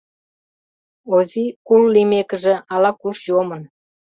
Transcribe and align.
Ози, 1.15 1.45
кул 1.67 1.83
лиймекыже, 1.93 2.53
ала-куш 2.73 3.17
йомын. 3.29 3.63